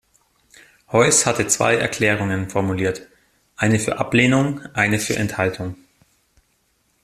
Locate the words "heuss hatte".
0.91-1.45